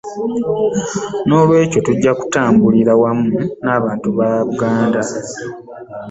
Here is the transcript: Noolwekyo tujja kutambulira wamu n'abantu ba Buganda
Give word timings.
Noolwekyo 1.25 1.79
tujja 1.87 2.11
kutambulira 2.19 2.93
wamu 3.01 3.29
n'abantu 3.63 4.09
ba 4.17 4.29
Buganda 4.47 5.01